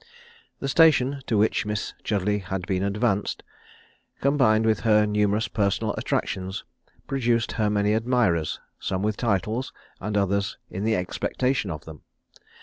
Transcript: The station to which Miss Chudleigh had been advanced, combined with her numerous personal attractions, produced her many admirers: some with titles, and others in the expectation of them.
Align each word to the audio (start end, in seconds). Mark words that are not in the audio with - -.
The 0.59 0.67
station 0.67 1.21
to 1.27 1.37
which 1.37 1.63
Miss 1.63 1.93
Chudleigh 2.03 2.39
had 2.41 2.65
been 2.65 2.81
advanced, 2.81 3.43
combined 4.19 4.65
with 4.65 4.79
her 4.79 5.05
numerous 5.05 5.47
personal 5.47 5.93
attractions, 5.93 6.63
produced 7.05 7.51
her 7.51 7.69
many 7.69 7.93
admirers: 7.93 8.59
some 8.79 9.03
with 9.03 9.15
titles, 9.15 9.71
and 9.99 10.17
others 10.17 10.57
in 10.71 10.85
the 10.85 10.95
expectation 10.95 11.69
of 11.69 11.85
them. 11.85 12.01